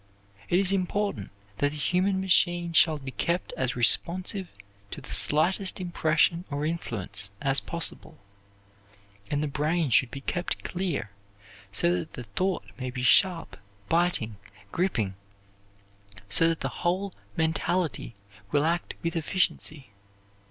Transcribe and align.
It 0.49 0.57
is 0.57 0.71
important 0.71 1.29
that 1.59 1.69
the 1.73 1.77
human 1.77 2.19
machine 2.19 2.73
shall 2.73 2.97
be 2.97 3.11
kept 3.11 3.53
as 3.55 3.75
responsive 3.75 4.47
to 4.89 4.99
the 4.99 5.11
slightest 5.11 5.79
impression 5.79 6.43
or 6.49 6.65
influence 6.65 7.29
as 7.39 7.59
possible, 7.59 8.17
and 9.29 9.43
the 9.43 9.47
brain 9.47 9.91
should 9.91 10.09
be 10.09 10.21
kept 10.21 10.63
clear 10.63 11.11
so 11.71 11.91
that 11.99 12.13
the 12.13 12.23
thought 12.23 12.65
may 12.79 12.89
be 12.89 13.03
sharp, 13.03 13.57
biting, 13.89 14.37
gripping, 14.71 15.13
so 16.27 16.47
that 16.49 16.61
the 16.61 16.69
whole 16.81 17.13
mentality 17.37 18.15
will 18.51 18.65
act 18.65 18.95
with 19.03 19.15
efficiency. 19.15 19.91